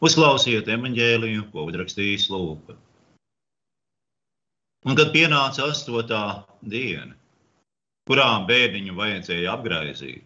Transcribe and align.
Uzklausiet 0.00 0.68
evaņģēliju, 0.72 1.50
ko 1.52 1.66
uzrakstījis 1.68 2.30
Lūks. 2.32 2.78
Un 4.88 4.96
kad 4.96 5.10
pienāca 5.12 5.66
astotā 5.68 6.22
diena, 6.72 7.12
kurā 8.08 8.30
bērniņu 8.48 8.96
vajadzēja 8.96 9.52
apgraizīt, 9.52 10.24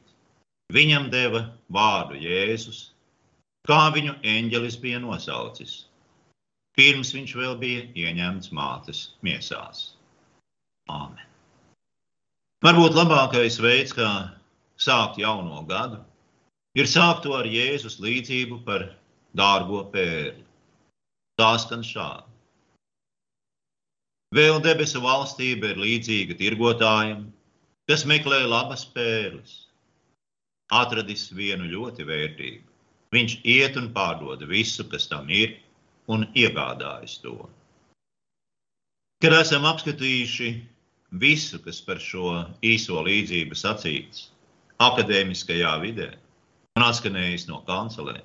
viņam 0.76 1.10
deva 1.10 1.42
vārdu 1.74 2.20
Jēzus, 2.22 2.94
kā 3.66 3.80
viņu 3.96 4.14
eņģelis 4.22 4.78
bija 4.78 5.02
nosaucis, 5.02 5.74
pirms 6.78 7.10
viņš 7.18 7.34
vēl 7.42 7.58
bija 7.58 7.84
ieņemts 8.06 8.54
mātes 8.54 9.04
miesās. 9.26 9.96
Āmen. 10.86 11.26
Varbūt 12.62 12.94
labākais 12.94 13.58
veids, 13.58 13.92
kā 13.92 14.10
sākt 14.78 15.18
jauno 15.18 15.64
gadu, 15.66 15.98
ir 16.78 16.86
sākt 16.86 17.26
to 17.26 17.34
ar 17.34 17.50
Jēzus 17.50 17.98
līdzību 17.98 18.62
par 18.68 18.92
dārgo 19.36 19.84
pērli. 19.92 20.44
Tā 21.38 21.54
skan 21.58 21.82
šādi. 21.86 22.30
Vēl 24.34 24.58
debesu 24.62 25.02
valstība 25.02 25.72
ir 25.72 25.80
līdzīga 25.82 26.34
tirgotājam, 26.38 27.28
kas 27.90 28.02
meklē 28.10 28.40
labas 28.50 28.82
pērles. 28.94 29.60
Atradis 30.74 31.28
vienu 31.36 31.68
ļoti 31.70 32.06
vērtīgu. 32.08 32.64
Viņš 33.14 33.36
iet 33.46 33.76
un 33.78 33.92
pārdod 33.94 34.42
visu, 34.50 34.86
kas 34.90 35.06
tam 35.10 35.28
ir, 35.30 35.58
un 36.10 36.26
iegādājas 36.34 37.20
to. 37.22 37.36
Kad 39.22 39.36
esam 39.38 39.68
apskatījuši 39.70 40.50
visu, 41.22 41.60
kas 41.62 41.78
par 41.84 42.02
šo 42.02 42.40
īso 42.66 42.98
līdzību 43.06 43.54
sacīts 43.56 44.28
akadēmiskajā 44.82 45.76
vidē 45.84 46.10
un 46.74 46.84
atskanējis 46.88 47.46
no 47.48 47.62
kancelēm, 47.68 48.24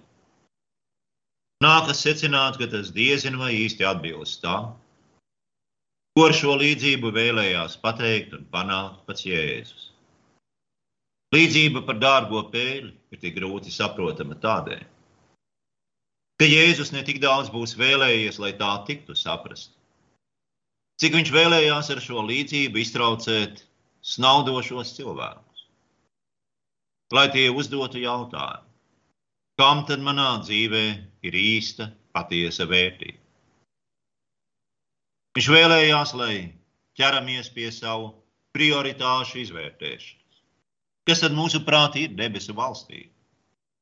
Nākas 1.60 2.00
secināt, 2.06 2.56
ka 2.56 2.70
tas 2.72 2.90
diezin 2.96 3.36
vai 3.40 3.50
īsti 3.52 3.84
atbilst 3.84 4.40
tam, 4.46 4.70
ko 6.16 6.30
ar 6.30 6.36
šo 6.38 6.54
līdzību 6.62 7.10
vēlējās 7.18 7.76
pateikt 7.82 8.38
un 8.38 8.46
panākt 8.54 9.02
pats 9.10 9.26
Jēzus. 9.28 9.90
Līdzība 11.36 11.84
par 11.90 12.00
dārgo 12.00 12.46
pēļu 12.54 12.94
ir 13.12 13.20
tik 13.20 13.36
grūti 13.36 13.74
saprotama 13.76 14.38
tādēļ, 14.46 14.86
ka 16.40 16.48
Jēzus 16.48 16.94
ne 16.96 17.04
tik 17.04 17.20
daudz 17.26 17.52
būs 17.52 17.76
vēlējies, 17.82 18.40
lai 18.40 18.54
tā 18.64 18.72
tiktu 18.88 19.18
saprast, 19.20 19.76
cik 21.04 21.20
viņš 21.20 21.34
vēlējās 21.36 21.92
ar 21.92 22.04
šo 22.08 22.24
līdzību 22.30 22.80
iztraucēt 22.86 23.66
snaudošos 24.16 24.96
cilvēkus, 24.96 25.68
lai 27.20 27.28
tie 27.36 27.50
uzdotu 27.52 28.00
jautājumu 28.08 28.69
kam 29.60 29.82
tad 29.84 30.00
manā 30.00 30.38
dzīvē 30.40 30.84
ir 31.28 31.36
īsta, 31.36 31.90
patiesa 32.16 32.64
vērtība? 32.70 33.20
Viņš 35.36 35.50
vēlējās, 35.52 36.14
lai 36.16 36.36
ķeramies 36.96 37.52
pie 37.52 37.68
savu 37.76 38.14
prioritāšu 38.56 39.42
izvērtēšanas. 39.44 40.40
Kas 41.10 41.24
tad 41.26 41.36
mūsuprāt 41.36 41.98
ir 42.00 42.16
debesu 42.16 42.56
valstība? 42.56 43.12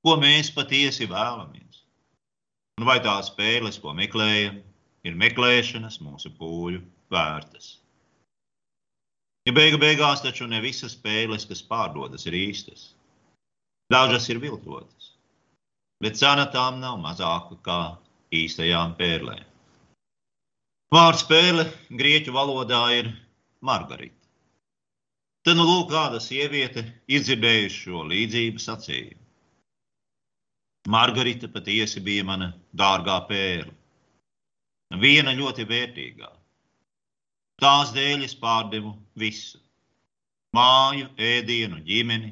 Ko 0.02 0.18
mēs 0.18 0.50
patiesi 0.56 1.06
vēlamies? 1.12 1.84
Un 2.82 2.90
vai 2.90 2.98
tās 3.06 3.30
spēles, 3.30 3.78
ko 3.82 3.94
meklējam, 3.98 4.64
ir 5.06 5.22
meklēšanas 5.22 6.02
mūsu 6.02 6.34
pūļu 6.42 6.82
vērtas? 7.14 7.76
Ja 9.46 9.54
beigu 9.54 9.78
beigās 9.82 10.26
taču 10.26 10.50
ne 10.50 10.58
visas 10.64 10.98
spēles, 10.98 11.46
kas 11.46 11.62
pārdodas, 11.70 12.26
ir 12.26 12.36
īstas. 12.38 12.96
Dažas 13.94 14.26
ir 14.34 14.42
viltotas 14.44 14.97
bet 16.04 16.20
cena 16.20 16.46
tām 16.54 16.80
nav 16.84 17.00
mazāka 17.02 17.58
kā 17.66 17.82
īstajām 18.34 18.96
pērlēm. 19.00 19.46
Vārds 20.94 21.24
pērle 21.28 21.68
grieķu 22.00 22.32
valodā 22.36 22.82
ir 22.96 23.12
margarita. 23.60 24.16
Tad 25.44 25.58
nu 25.60 25.66
lūk, 25.68 25.90
kāda 25.92 26.20
sieviete 26.24 26.84
izdzirdējusi 27.08 27.82
šo 27.84 28.04
līdzību 28.08 28.60
sacījumu. 28.60 29.24
Margarita 30.88 31.50
patiesi 31.52 32.04
bija 32.04 32.24
mana 32.28 32.54
dārgā 32.76 33.18
pērle. 33.28 33.74
Viena 35.04 35.34
ļoti 35.36 35.66
vērtīgā. 35.68 36.30
Tās 37.60 37.92
dēļ 37.96 38.24
es 38.28 38.36
pārdevu 38.40 38.94
visu. 39.20 39.60
Māju, 40.56 41.10
ēdienu, 41.20 41.82
ģimeni, 41.84 42.32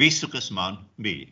visu, 0.00 0.30
kas 0.32 0.48
man 0.54 0.78
bija. 0.96 1.28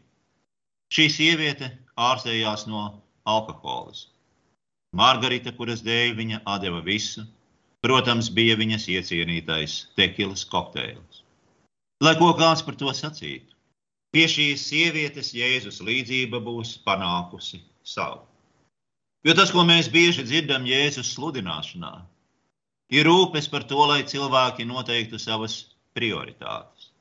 Šī 0.95 1.09
sieviete 1.11 1.73
ārstējās 1.99 2.67
no 2.71 2.83
alkoholisma. 3.27 4.13
Margarita, 4.97 5.53
kuras 5.53 5.83
dēļ 5.83 6.15
viņa 6.21 6.39
deva 6.63 6.81
visu, 6.85 7.25
protams, 7.83 8.31
bija 8.31 8.55
viņas 8.57 8.87
iecienītais 8.95 9.75
tekilas 9.99 10.45
kokteils. 10.47 11.25
Lai 12.01 12.15
ko 12.21 12.31
kāds 12.39 12.63
par 12.63 12.79
to 12.79 12.93
sacītu, 12.95 13.51
pie 14.15 14.27
šīs 14.31 14.69
sievietes 14.71 15.35
Jēzus 15.35 15.83
līdzība 15.83 16.41
būs 16.41 16.77
panākusi 16.87 17.61
savu. 17.83 18.23
Jo 19.27 19.35
tas, 19.35 19.51
ko 19.51 19.67
mēs 19.67 19.91
bieži 19.91 20.23
dzirdam 20.23 20.69
Jēzus 20.71 21.11
sludināšanā, 21.17 21.95
ir 22.95 23.11
rūpes 23.11 23.51
par 23.51 23.67
to, 23.67 23.83
lai 23.91 24.05
cilvēki 24.07 24.69
noteiktu 24.71 25.19
savas 25.19 25.65
prioritātes 25.99 26.93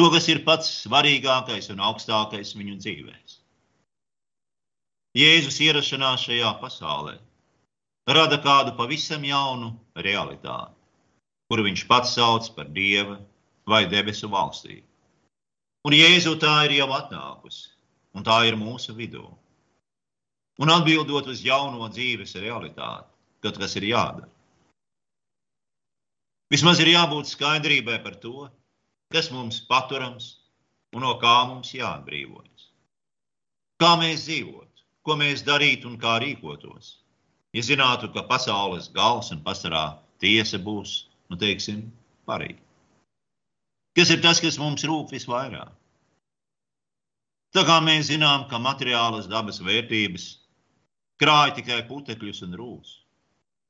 to, 0.00 0.08
kas 0.14 0.28
ir 0.32 0.44
pats 0.46 0.68
svarīgākais 0.86 1.68
un 1.74 1.82
augstākais 1.84 2.54
viņu 2.56 2.78
dzīvēs. 2.80 3.34
Jēzus 5.18 5.58
ierašanās 5.66 6.22
šajā 6.24 6.52
pasaulē 6.62 7.18
rada 8.08 8.38
kādu 8.40 8.72
pavisam 8.78 9.26
jaunu 9.26 9.74
realitāti, 10.06 10.72
kuru 11.50 11.66
viņš 11.66 11.82
pats 11.90 12.14
sauc 12.16 12.48
par 12.56 12.70
dieva 12.72 13.18
vai 13.68 13.82
debesu 13.90 14.30
valstību. 14.32 14.86
Un 15.84 15.96
Jēzu 15.96 16.36
tā 16.40 16.54
ir 16.68 16.78
jau 16.78 16.88
atnākusi, 16.96 17.68
un 18.16 18.24
tā 18.24 18.38
ir 18.48 18.56
mūsu 18.56 18.96
vidū. 18.96 19.26
Un 20.60 20.72
atbildot 20.72 21.28
uz 21.32 21.42
jauno 21.44 21.88
dzīves 21.92 22.38
realitāti, 22.40 23.08
kaut 23.44 23.60
kas 23.60 23.76
ir 23.76 23.90
jādara. 23.90 24.28
Vismaz 26.50 26.80
ir 26.80 26.94
jābūt 26.94 27.30
skaidrībai 27.30 28.00
par 28.04 28.16
to, 28.22 28.48
kas 29.10 29.30
mums 29.34 29.58
paturams 29.66 30.26
un 30.94 31.02
no 31.02 31.16
kā 31.22 31.34
mums 31.50 31.72
jāatbrīvojas. 31.74 32.66
Kā 33.82 33.96
mēs 33.98 34.26
dzīvotu, 34.28 34.84
ko 35.06 35.16
mēs 35.18 35.42
darītu 35.46 35.88
un 35.90 35.96
kā 35.98 36.18
rīkotos. 36.22 36.92
Ja 37.56 37.64
zinātu, 37.66 38.12
ka 38.14 38.22
pasaules 38.28 38.90
gals 38.94 39.32
un 39.34 39.40
pasarā 39.42 39.84
tiesa 40.22 40.60
būs, 40.62 40.92
nu 41.30 41.38
teiksim, 41.40 41.88
parīt. 42.28 42.60
Kas 43.98 44.12
ir 44.14 44.20
tas, 44.22 44.38
kas 44.38 44.60
mums 44.62 44.86
rūp 44.86 45.10
visvairāk? 45.16 45.72
Tā 47.50 47.64
kā 47.66 47.80
mēs 47.82 48.12
zinām, 48.12 48.44
ka 48.46 48.60
materiālas 48.62 49.26
dabas 49.26 49.58
vērtības 49.58 50.28
krāj 51.18 51.56
tikai 51.56 51.80
putekļus 51.88 52.44
un 52.46 52.54
rūs. 52.60 52.92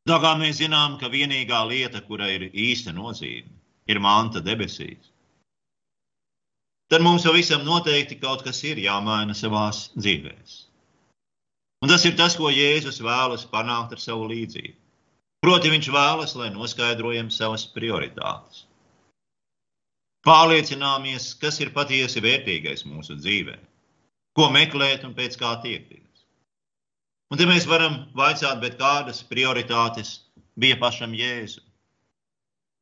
Tā 0.05 0.21
kā 0.21 0.34
mēs 0.37 0.61
zinām, 0.61 0.99
ka 1.00 1.09
vienīgā 1.09 1.62
lieta, 1.71 2.05
kurai 2.05 2.34
ir 2.37 2.45
īsta 2.53 2.93
nozīme, 2.93 3.49
ir 3.89 4.03
manta 4.05 4.45
debesīs 4.45 5.09
tad 6.91 7.05
mums 7.06 7.25
pavisam 7.27 7.62
noteikti 7.67 8.19
kaut 8.21 8.43
kas 8.47 8.65
ir 8.67 8.81
jāmaina 8.83 9.37
savā 9.37 9.69
dzīvē. 9.75 10.34
Un 11.81 11.89
tas 11.89 12.05
ir 12.05 12.17
tas, 12.19 12.37
ko 12.37 12.51
Jēzus 12.53 13.01
vēlas 13.01 13.47
panākt 13.49 13.95
ar 13.97 14.03
savu 14.03 14.27
līdzību. 14.28 14.77
Proti, 15.41 15.71
viņš 15.73 15.87
vēlas, 15.95 16.34
lai 16.37 16.50
noskaidrojam 16.53 17.31
savas 17.33 17.65
prioritātes. 17.73 18.67
Pārliecināmies, 20.29 21.31
kas 21.41 21.62
ir 21.65 21.71
patiesi 21.73 22.21
vērtīgais 22.21 22.84
mūsu 22.84 23.17
dzīvē, 23.17 23.56
ko 24.37 24.50
meklēt 24.53 25.06
un 25.09 25.15
pēc 25.17 25.39
kā 25.41 25.55
tiekties. 25.62 26.27
Un 27.33 27.41
te 27.41 27.47
mēs 27.49 27.64
varam 27.70 28.03
vaicāt, 28.19 28.61
kādas 28.76 29.23
prioritātes 29.31 30.19
bija 30.61 30.76
pašam 30.76 31.17
Jēzum. 31.17 31.64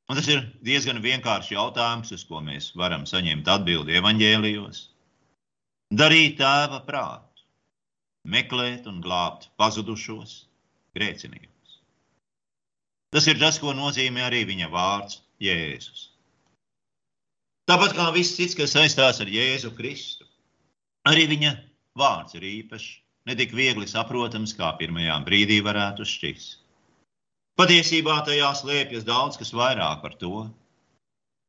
Un 0.08 0.16
tas 0.16 0.28
ir 0.32 0.40
diezgan 0.64 1.02
vienkāršs 1.05 1.52
jautājums, 1.52 2.12
uz 2.16 2.22
ko 2.25 2.40
mēs 2.44 2.70
varam 2.81 3.05
saņemt 3.08 3.49
atbildi 3.55 3.99
evaņģēlijos. 4.00 4.78
Darīt 6.00 6.38
tēva 6.40 6.81
prātu, 6.87 7.44
meklēt 8.25 8.88
un 8.88 9.02
glābt 9.05 9.50
pazudušos 9.60 10.34
grēciniekus. 10.96 11.81
Tas 13.12 13.28
ir 13.28 13.40
tas, 13.40 13.60
ko 13.60 13.75
nozīmē 13.76 14.25
arī 14.28 14.44
viņa 14.49 14.69
vārds 14.72 15.20
Jēzus. 15.44 16.08
Tāpat 17.69 17.93
kā 17.96 18.08
viss 18.16 18.37
cits, 18.37 18.56
kas 18.56 18.72
saistās 18.72 19.20
ar 19.20 19.28
Jēzu 19.28 19.75
Kristu, 19.76 20.25
arī 21.08 21.26
viņa 21.34 21.52
vārds 22.00 22.37
ir 22.40 22.49
īpašs, 22.49 22.88
ne 23.28 23.37
tik 23.37 23.52
viegli 23.52 23.88
saprotams, 23.88 24.56
kā 24.56 24.72
pirmajā 24.81 25.20
brīdī 25.28 25.60
varētu 25.64 26.08
šķist. 26.08 26.62
Patiesībā 27.58 28.20
tajā 28.26 28.52
slēpjas 28.55 29.06
daudz 29.06 29.38
kas 29.40 29.50
vairāk 29.50 30.02
par 30.02 30.12
to, 30.20 30.44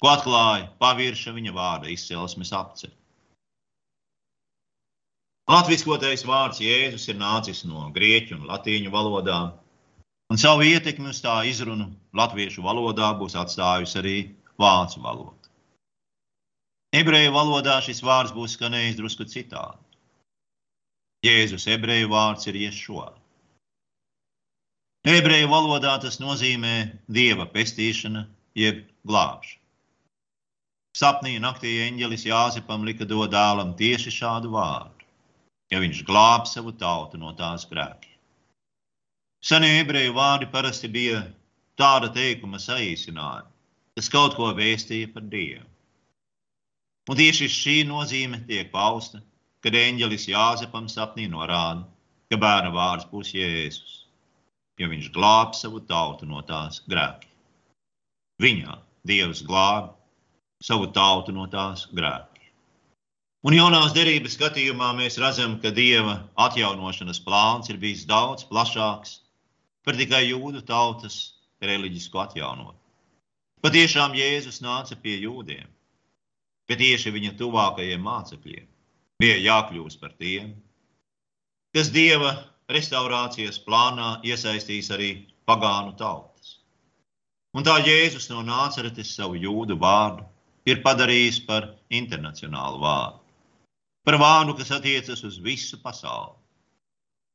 ko 0.02 0.10
atklāja 0.10 0.72
pavirša 0.82 1.36
viņa 1.36 1.54
vārda 1.54 1.92
izcelsmes 1.94 2.50
apce. 2.56 2.90
Latviskotais 5.50 6.26
vārds 6.26 6.62
Jēzus 6.62 7.08
ir 7.10 7.18
nācis 7.18 7.62
no 7.66 7.88
grieķu 7.94 8.40
un 8.40 8.50
latīņu 8.50 8.94
valodām, 8.94 9.54
un 10.34 10.42
savu 10.42 10.66
ietekmi 10.66 11.10
uz 11.14 11.22
tā 11.26 11.40
izrunu 11.50 11.92
latviešu 12.18 12.66
valodā 12.66 13.12
būs 13.22 13.38
atstājusi 13.38 14.02
arī 14.02 14.18
vācu 14.62 15.06
valoda. 15.06 15.50
Ebreju 16.90 17.38
valodā 17.38 17.78
šis 17.86 18.02
vārds 18.02 18.34
būs 18.34 18.58
skanējis 18.58 18.98
drusku 18.98 19.30
citādi. 19.30 19.78
Jēzus 21.26 21.70
ebreju 21.70 22.10
vārds 22.10 22.50
ir 22.50 22.58
Ješua. 22.58 23.12
Ebreju 25.08 25.48
valodā 25.48 25.94
tas 26.04 26.18
nozīmē 26.20 26.92
dieva 27.08 27.46
pestīšana, 27.48 28.26
jeb 28.60 28.82
glābšana. 29.08 29.64
Sapnī 31.00 31.38
naktī 31.40 31.78
eņģelis 31.86 32.26
Jāzepam 32.28 32.84
lika 32.84 33.06
dot 33.08 33.32
dēlam 33.32 33.72
tieši 33.80 34.12
šādu 34.12 34.52
vārdu, 34.52 35.06
ja 35.72 35.80
viņš 35.80 36.02
glāb 36.04 36.50
savu 36.52 36.74
tautu 36.76 37.18
no 37.22 37.32
tās 37.38 37.64
grēkiem. 37.70 38.18
Senie 39.40 39.80
ebreju 39.80 40.18
vārdi 40.18 40.50
parasti 40.52 40.90
bija 40.92 41.22
tāda 41.80 42.10
teikuma 42.12 42.60
saīsinājuma, 42.60 43.48
kas 43.96 44.12
kaut 44.12 44.36
ko 44.36 44.52
vēstīja 44.58 45.14
par 45.14 45.24
Dievu. 45.32 45.64
Un 47.08 47.16
tieši 47.16 47.48
šī 47.48 47.78
nozīme 47.88 48.42
tiek 48.52 48.68
pausta, 48.74 49.24
kad 49.64 49.80
eņģelis 49.80 50.28
Jāzepam 50.34 50.92
sapnī 50.92 51.30
norāda, 51.32 51.88
ka 52.28 52.36
bērna 52.36 52.76
vārds 52.76 53.08
būs 53.14 53.32
Jēzus, 53.38 53.99
jo 54.80 54.90
viņš 54.90 55.12
glāb 55.16 55.56
savu 55.58 55.82
tautu 55.86 56.28
no 56.30 56.42
tās 56.48 56.82
grēkiem. 56.90 57.36
Viņā 58.40 58.78
Dievs 59.10 59.42
glāb 59.44 59.94
savu 60.64 60.90
tautu 60.96 61.36
no 61.36 61.48
tās 61.52 61.86
grēka. 61.96 62.28
Un 63.48 63.56
jaunās 63.56 63.94
derības 63.96 64.36
skatījumā 64.36 64.90
mēs 64.98 65.16
redzam, 65.24 65.56
ka 65.64 65.72
Dieva 65.72 66.18
atjaunošanas 66.48 67.22
plāns 67.24 67.72
ir 67.72 67.80
bijis 67.80 68.04
daudz 68.08 68.44
plašāks 68.50 69.20
par 69.88 69.96
tikai 70.00 70.26
jūdu 70.26 70.64
tautas 70.68 71.20
reliģisku 71.64 72.20
atjaunošanu. 72.20 72.76
Patiešām 73.64 74.16
Jēzus 74.16 74.62
nāca 74.64 74.96
pie 75.00 75.18
jūdiem, 75.20 75.68
bet 76.68 76.80
tieši 76.80 77.12
viņa 77.16 77.34
tuvākajiem 77.40 78.04
mācekļiem 78.04 78.68
bija 79.20 79.40
jākļūst 79.44 80.00
par 80.00 80.14
tiem, 80.20 80.54
kas 81.76 81.92
Dieva 81.96 82.38
restaurācijas 82.70 83.60
plānā 83.66 84.20
iesaistīs 84.26 84.92
arī 84.94 85.10
pagānu 85.50 85.96
tautas. 85.98 86.60
Un 87.58 87.66
tā 87.66 87.80
Jēzus 87.82 88.30
no 88.30 88.44
nāceretes 88.46 89.16
savu 89.16 89.40
jūdu 89.42 89.78
vārdu 89.82 90.26
ir 90.70 90.84
padarījis 90.86 91.42
par 91.48 91.72
internacionālu 91.90 92.82
vārdu. 92.84 93.24
Par 94.06 94.20
vārdu, 94.22 94.56
kas 94.60 94.72
attiecas 94.78 95.24
uz 95.26 95.40
visu 95.42 95.80
pasauli. 95.82 96.38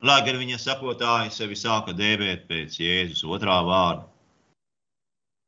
Lai 0.04 0.20
gan 0.26 0.38
viņa 0.38 0.58
sakotāji 0.60 1.32
sevi 1.32 1.56
sāka 1.58 1.94
dēvēt 1.96 2.46
pēc 2.48 2.78
Jēzus 2.81 3.25
otrā 3.25 3.56
vārda, 3.66 4.06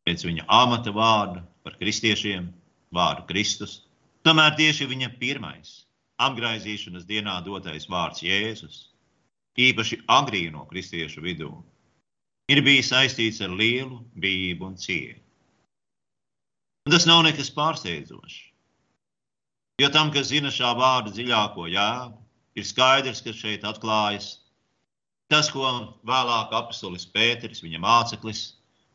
pēc 0.07 0.25
viņa 0.27 0.47
amata 0.49 0.95
vārda 0.95 1.43
par 1.67 1.77
kristiešiem, 1.81 2.47
vārdu 2.95 3.27
Kristus, 3.29 3.81
tomēr 4.25 4.55
tieši 4.59 4.87
viņa 4.89 5.13
pirmais 5.21 5.83
apgaizīšanas 6.23 7.05
dienā 7.07 7.41
dotais 7.45 7.89
vārds 7.91 8.23
Jēzus, 8.25 8.79
īpaši 9.61 10.03
agrīno 10.13 10.67
kristiešu 10.71 11.23
vidū, 11.25 11.51
ir 12.53 12.63
bijis 12.65 12.91
saistīts 12.93 13.41
ar 13.45 13.55
lielu 13.57 14.03
bību 14.21 14.69
un 14.71 14.77
cieņu. 14.81 15.23
Un 16.87 16.95
tas 16.95 17.07
nav 17.09 17.25
nekas 17.27 17.51
pārsteidzošs. 17.51 18.37
Jo 19.83 19.89
tam, 19.93 20.13
kas 20.15 20.31
zina 20.31 20.53
šā 20.55 20.71
vārda 20.79 21.11
dziļāko 21.13 21.67
jēgu, 21.69 22.21
ir 22.57 22.65
skaidrs, 22.65 23.21
ka 23.25 23.35
šeit 23.37 23.67
atklājas 23.69 24.37
tas, 25.33 25.51
ko 25.51 25.67
vēlāk 26.07 26.55
apstulis 26.55 27.09
Pēters, 27.11 27.65
viņa 27.65 27.81
māceklis, 27.83 28.45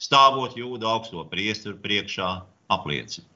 stāvot 0.02 0.56
jūda 0.58 0.88
augsto 0.88 1.26
priesteru 1.30 1.78
priekšā, 1.84 2.30
apliecina. 2.72 3.28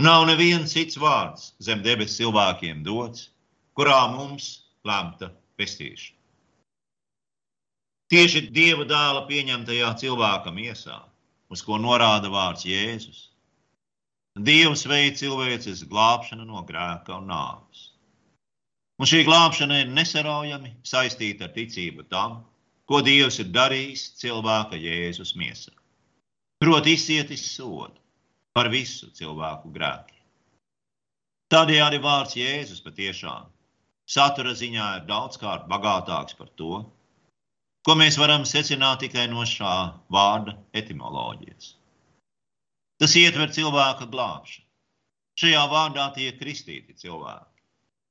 Nav 0.00 0.24
neviens 0.30 0.72
cits 0.72 0.96
vārds 0.96 1.50
zem 1.60 1.84
debesu 1.84 2.22
cilvēkiem 2.22 2.80
dots, 2.86 3.28
kurā 3.76 4.00
mums 4.14 4.48
lemta 4.88 5.28
pestīšana. 5.60 6.19
Tieši 8.10 8.48
Dieva 8.50 8.84
dēla 8.90 9.26
pieņemtajā 9.28 9.90
cilvēka 10.02 10.50
miesā, 10.54 10.96
uz 11.50 11.62
ko 11.62 11.78
norāda 11.78 12.30
vārds 12.32 12.66
Jēzus, 12.66 13.28
Dievs 14.38 14.82
veids 14.86 15.20
cilvēces 15.22 15.84
glābšanu 15.90 16.46
no 16.48 16.62
grēka 16.66 17.16
un 17.18 17.30
nāves. 17.30 17.86
Un 19.00 19.08
šī 19.10 19.22
glābšana 19.26 19.80
ir 19.82 19.94
nesaraujami 19.94 20.74
saistīta 20.86 21.46
ar 21.46 21.54
ticību 21.54 22.06
tam, 22.10 22.40
ko 22.90 23.00
Dievs 23.06 23.38
ir 23.42 23.50
darījis 23.54 24.08
cilvēka 24.20 24.78
Jēzus 24.78 25.36
miesā. 25.38 25.72
Proti, 26.60 26.94
izcietis 26.98 27.46
sodu 27.54 27.94
par 28.54 28.68
visu 28.74 29.08
cilvēku 29.14 29.70
grēku. 29.74 30.18
Tādējādi 31.50 31.98
vārds 32.02 32.36
Jēzus 32.38 32.82
patiešām 32.84 33.46
satura 34.06 34.54
ziņā 34.58 34.88
ir 34.98 35.06
daudzkārt 35.08 35.70
bagātāks 35.70 36.36
par 36.38 36.50
to, 36.60 36.84
ko 37.86 37.96
mēs 37.96 38.18
varam 38.20 38.46
secināt 38.48 39.04
tikai 39.04 39.26
no 39.32 39.44
šā 39.48 39.74
vārda 40.12 40.56
etimoloģijas. 40.76 41.74
Tas 43.00 43.16
ietver 43.16 43.52
cilvēka 43.56 44.08
glābšanu. 44.12 44.66
Šajā 45.40 45.62
vārdā 45.72 46.10
tiek 46.12 46.36
kristīti 46.36 46.98
cilvēki. 47.00 47.62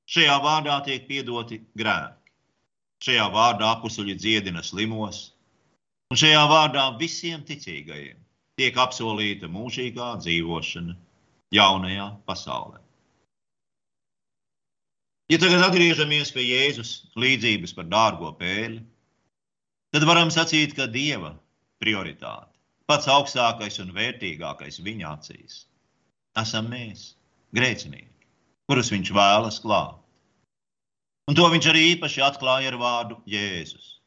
Šajā 0.09 0.37
vārdā 0.41 0.79
tiek 0.87 1.03
piedoti 1.05 1.59
grēki. 1.77 2.33
Šajā 3.05 3.27
vārdā 3.35 3.69
apstuļi 3.75 4.15
dziedina 4.17 4.63
slimos, 4.65 5.19
un 6.09 6.17
šajā 6.19 6.41
vārdā 6.49 6.87
visiem 6.99 7.45
ticīgajiem 7.45 8.17
tiek 8.59 8.79
apsolīta 8.81 9.47
mūžīgā 9.47 10.09
dzīvošana 10.23 10.97
jaunajā 11.55 12.07
pasaulē. 12.27 12.81
Ja 15.29 15.37
tagad 15.37 15.61
atgriežamies 15.67 16.33
pie 16.33 16.47
Jēzus 16.47 16.93
līdzības 17.21 17.75
par 17.77 17.85
dārgo 17.93 18.33
pēli, 18.39 18.81
tad 19.93 20.05
varam 20.07 20.31
sacīt, 20.33 20.75
ka 20.77 20.87
Dieva 20.91 21.33
prioritāte 21.81 22.59
pats 22.89 23.09
augstākais 23.11 23.77
un 23.83 23.91
vērtīgākais 23.93 24.79
viņa 24.81 25.09
acīs. 25.13 25.63
Esam 26.41 26.69
mēs, 26.73 27.13
grēcinieki, 27.53 28.25
kurus 28.69 28.89
viņš 28.93 29.11
vēlas 29.13 29.59
glābt. 29.61 30.01
Un 31.29 31.37
to 31.37 31.45
viņš 31.53 31.67
arī 31.69 31.83
īpaši 31.91 32.23
atklāja 32.25 32.71
ar 32.71 32.77
vārdu 32.81 33.19
Jēzus. 33.29 33.99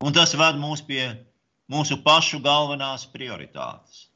Un 0.00 0.14
tas 0.16 0.32
ved 0.40 0.56
mūs 0.56 0.80
pie 0.86 1.02
mūsu 1.68 1.98
pašu 2.04 2.40
galvenās 2.40 3.04
prioritātes. 3.12 4.06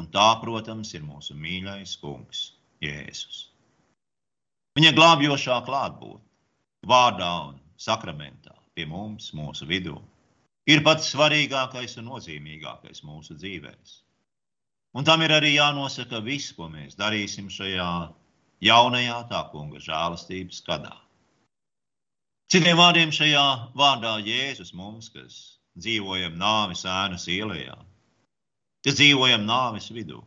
Un 0.00 0.06
tā, 0.14 0.30
protams, 0.40 0.94
ir 0.96 1.04
mūsu 1.04 1.36
mīļais 1.36 1.98
kungs, 2.00 2.54
Jēzus. 2.80 3.42
Viņa 4.78 4.94
glābjošā 4.96 5.58
klātbūtne, 5.66 6.24
vārdā 6.88 7.34
un 7.50 7.60
sakramentā 7.76 8.59
pie 8.80 8.88
mums, 8.88 9.34
mūsu 9.36 9.68
vidū 9.68 9.98
ir 10.70 10.80
pats 10.86 11.10
svarīgākais 11.12 11.98
un 12.00 12.08
nozīmīgākais 12.08 13.02
mūsu 13.04 13.36
dzīvēs. 13.36 14.00
Un 14.96 15.06
tam 15.06 15.22
ir 15.22 15.34
arī 15.36 15.54
jānosaka 15.54 16.22
viss, 16.24 16.54
ko 16.56 16.68
mēs 16.72 16.96
darīsim 16.98 17.50
šajā 17.52 17.90
jaunajā 18.64 19.18
tā 19.30 19.44
kunga 19.52 19.80
žēlastības 19.82 20.62
gadā. 20.66 20.94
Citiem 22.50 22.80
vārdiem 22.80 23.12
šajā 23.14 23.46
vārdā 23.78 24.16
Jēzus 24.26 24.72
mums, 24.74 25.10
kas 25.14 25.36
dzīvojam 25.78 26.34
nāves 26.38 26.82
ēnas 26.88 27.28
ielā, 27.30 27.76
kas 28.82 28.98
dzīvojam 28.98 29.46
nāves 29.46 29.90
vidū, 29.94 30.24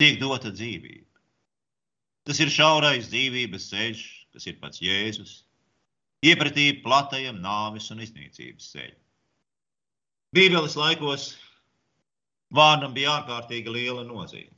tiek 0.00 0.18
dota 0.20 0.52
dzīvība. 0.52 1.06
Tas 2.28 2.42
ir 2.44 2.52
šaurais 2.52 3.08
dzīvības 3.08 3.70
ceļš, 3.70 4.02
kas 4.34 4.46
ir 4.46 4.60
pats 4.60 4.82
Jēzus, 4.84 5.38
iepratī 6.24 6.70
platajam 6.84 7.40
nāves 7.40 7.90
un 7.92 8.02
iznīcības 8.04 8.72
ceļam. 8.74 8.98
Bībeles 10.36 10.76
laikos 10.78 11.30
vārdam 12.54 12.94
bija 12.94 13.16
ārkārtīgi 13.18 13.72
liela 13.72 14.04
nozīme. 14.06 14.52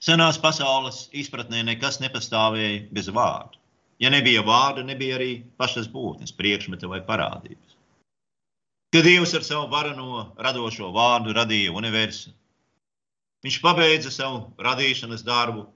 Senās 0.00 0.38
pasaules 0.40 1.08
izpratnē 1.12 1.60
nekas 1.68 1.98
nepastāvēja 2.00 2.86
bez 2.96 3.10
vārda. 3.12 3.58
Ja 4.00 4.08
nebija 4.08 4.40
vārda, 4.46 4.86
nebija 4.86 5.18
arī 5.18 5.32
pašas 5.60 5.90
būtnes, 5.92 6.32
priekšmeta 6.32 6.88
vai 6.88 7.02
parādības. 7.04 7.76
Kad 8.94 9.04
Dievs 9.04 9.34
ar 9.36 9.44
savu 9.44 9.68
varano 9.70 10.30
radošo 10.40 10.88
vārdu 10.94 11.34
radīja 11.36 11.74
universu, 11.76 12.32
viņš 13.44 13.60
pabeidza 13.60 14.10
savu 14.14 14.46
radīšanas 14.58 15.22
darbu, 15.26 15.66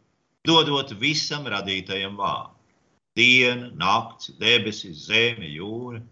dodot 0.49 0.97
visam 1.03 1.45
radītajam 1.53 2.17
vārdu. 2.17 2.54
Diena, 3.19 3.71
nakts, 3.79 4.33
debesis, 4.41 5.07
zeme, 5.07 5.47
jūra 5.47 6.03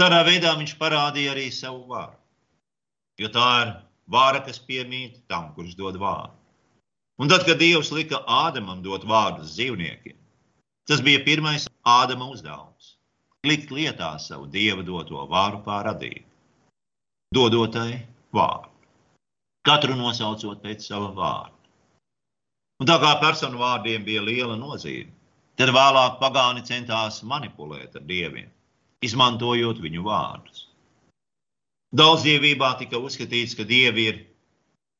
Tādā 0.00 0.22
veidā 0.26 0.54
viņš 0.58 0.72
parādīja 0.80 1.34
arī 1.34 1.50
savu 1.52 1.84
varu. 1.90 2.16
Jo 3.20 3.28
tā 3.30 3.48
ir 3.62 3.74
vara, 4.10 4.40
kas 4.42 4.58
piemīt 4.58 5.20
tam, 5.28 5.52
kurš 5.54 5.76
dod 5.78 5.98
vārdu. 6.00 6.32
Un 7.20 7.28
tad, 7.28 7.44
kad 7.46 7.60
Dievs 7.60 7.92
lika 7.92 8.22
Ādamam 8.24 8.80
dot 8.82 9.04
vārdus 9.06 9.52
dzīvniekiem, 9.52 10.16
Tas 10.86 11.00
bija 11.00 11.22
pirmais 11.24 11.68
Ādama 11.86 12.26
uzdevums- 12.34 12.96
likt 13.48 13.70
lietā 13.70 14.08
savu 14.18 14.48
dieva 14.50 14.82
doto 14.82 15.22
vāru 15.30 15.60
pār 15.66 15.86
radību, 15.88 16.24
dodotai 17.38 18.02
vārdu, 18.34 18.70
katru 19.68 19.94
nosaucot 20.00 20.62
pēc 20.64 20.88
sava 20.88 21.12
vārda. 21.18 21.54
Un 22.80 22.90
tā 22.90 22.98
kā 23.04 23.12
personu 23.20 23.62
vārdiem 23.62 24.04
bija 24.08 24.24
liela 24.26 24.56
nozīme, 24.58 25.12
tad 25.60 25.72
vēlāk 25.76 26.18
pagāni 26.20 26.64
centās 26.66 27.22
manipulēt 27.22 27.96
ar 27.98 28.04
dieviem, 28.08 28.50
izmantojot 29.04 29.80
viņu 29.82 30.04
vārdus. 30.06 30.66
Daudzdzīvībā 31.92 32.70
tika 32.80 32.96
uzskatīts, 32.96 33.56
ka 33.58 33.66
dievi 33.68 34.06
ir 34.08 34.20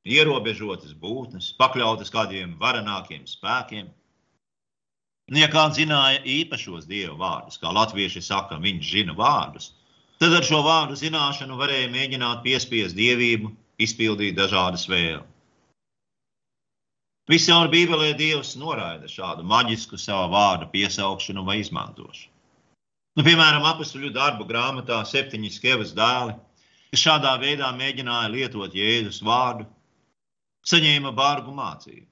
ierobežotas 0.04 0.92
būtnes, 0.92 1.52
pakļautas 1.56 2.12
kādiem 2.12 2.56
varenākiem 2.60 3.24
spēkiem. 3.28 3.88
Un, 5.30 5.38
ja 5.38 5.48
kāds 5.48 5.78
zināja 5.80 6.20
īpašos 6.28 6.84
dievu 6.90 7.16
vārdus, 7.22 7.56
kā 7.62 7.72
latvieši 7.72 8.20
saka, 8.26 8.58
viņš 8.60 8.90
zina 8.90 9.16
vārdus, 9.16 9.70
tad 10.20 10.34
ar 10.36 10.44
šo 10.44 10.60
vārdu 10.66 10.98
zināšanu 10.98 11.56
varēja 11.56 11.88
mēģināt 11.94 12.42
piespiest 12.44 12.98
dievību 12.98 13.54
izpildīt 13.80 14.36
dažādas 14.36 14.84
vēlmes. 14.90 15.31
Viscaur 17.30 17.68
Bībelē 17.70 18.16
Dievs 18.18 18.56
noraida 18.58 19.06
šādu 19.06 19.44
maģisku 19.46 19.94
savā 19.94 20.24
vārda 20.30 20.66
piesaukšanu 20.72 21.44
vai 21.46 21.60
izmantošanu. 21.60 22.30
Nu, 23.14 23.22
piemēram, 23.22 23.62
apakstuļu 23.68 24.10
darbu 24.16 24.46
grāmatā 24.48 24.98
septiņi 25.06 25.50
skevas 25.54 25.92
dēli, 25.94 26.34
kas 26.90 27.02
šādā 27.04 27.36
veidā 27.38 27.68
mēģināja 27.76 28.32
lietot 28.32 28.74
Jēzus 28.74 29.20
vārdu, 29.22 29.68
saņēma 30.66 31.12
bargu 31.14 31.54
mācību. 31.54 32.08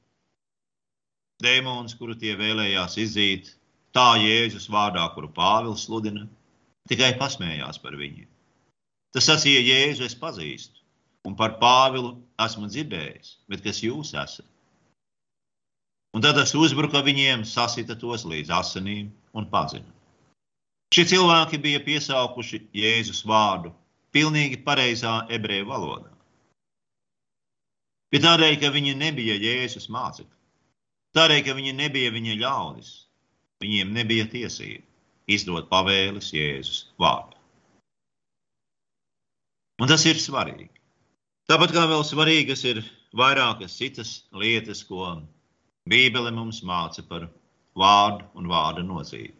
Dēmons, 1.42 1.96
kuru 1.98 2.14
tie 2.20 2.36
vēlējās 2.38 2.98
izzīt, 3.00 3.50
tā 3.96 4.12
Jēzus 4.20 4.68
vārdā, 4.70 5.08
kuru 5.16 5.32
Pāvils 5.34 5.88
sludina, 5.88 6.28
tikai 6.92 7.16
pasmējās 7.18 7.82
par 7.82 7.98
viņiem. 7.98 8.28
Tas 9.16 9.26
sacīja 9.26 9.66
Jēzu, 9.72 10.06
es 10.06 10.14
pazīstu, 10.14 10.84
un 11.26 11.34
par 11.34 11.56
Pāvilu 11.58 12.14
esmu 12.46 12.70
dzirdējis, 12.70 13.38
bet 13.50 13.66
kas 13.66 13.82
jūs 13.82 14.14
esat? 14.14 14.49
Un 16.16 16.24
tad 16.24 16.38
tas 16.40 16.54
uzbruka 16.58 17.04
viņiem, 17.06 17.44
sasita 17.46 17.94
tos 17.98 18.26
līdz 18.26 18.50
asinīm 18.60 19.10
un 19.36 19.50
pazina. 19.50 19.86
Šie 20.90 21.04
cilvēki 21.06 21.60
bija 21.62 21.82
piesaukuši 21.86 22.64
Jēzus 22.74 23.22
vārdu 23.26 23.70
pilnīgi 24.10 24.58
pareizā 24.66 25.20
ebreju 25.30 25.68
valodā 25.68 26.10
bet 28.10 28.24
tādēļ, 28.26 28.58
ka 28.60 28.70
viņi 28.74 28.96
nebija 28.98 29.38
Jēzus 29.38 29.88
mācekļi. 29.92 30.36
Tādēļ, 31.16 31.42
ka 31.46 31.56
viņi 31.58 31.74
nebija 31.78 32.12
viņa 32.14 32.36
ļaudis, 32.42 32.90
viņiem 33.62 33.92
nebija 33.94 34.26
tiesība 34.30 34.86
izdot 35.30 35.68
pavēles 35.70 36.32
Jēzus 36.34 36.84
vārdā. 36.98 37.38
Un 39.80 39.88
tas 39.88 40.04
ir 40.06 40.18
svarīgi. 40.20 40.70
Tāpat 41.50 41.72
kā 41.74 41.86
vēl 41.88 42.02
svarīgas 42.06 42.62
ir 42.68 42.82
vairākas 43.16 43.78
citas 43.78 44.10
lietas, 44.36 44.82
ko 44.86 45.22
Bībele 45.88 46.30
mums 46.34 46.60
māca 46.66 47.02
par 47.08 47.28
vārdu 47.76 48.26
un 48.34 48.48
vārda 48.50 48.84
nozīmi. 48.84 49.36